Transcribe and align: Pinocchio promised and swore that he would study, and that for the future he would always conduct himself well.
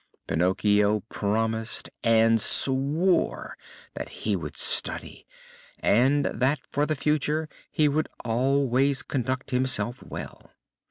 Pinocchio 0.25 1.01
promised 1.09 1.91
and 2.03 2.41
swore 2.41 3.55
that 3.93 4.09
he 4.09 4.35
would 4.35 4.57
study, 4.57 5.27
and 5.77 6.25
that 6.25 6.57
for 6.71 6.87
the 6.87 6.95
future 6.95 7.47
he 7.69 7.87
would 7.87 8.09
always 8.25 9.03
conduct 9.03 9.51
himself 9.51 10.01
well. 10.01 10.49